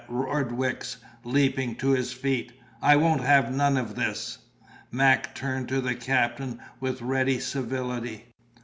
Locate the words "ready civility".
7.03-8.25